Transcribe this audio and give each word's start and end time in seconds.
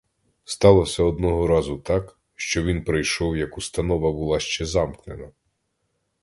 Сталося 0.43 1.03
одного 1.03 1.47
разу 1.47 1.77
так, 1.79 2.19
що 2.35 2.63
він 2.63 2.83
прийшов, 2.83 3.37
як 3.37 3.57
установа 3.57 4.11
була 4.11 4.39
ще 4.39 4.65
замкнена. 4.65 5.31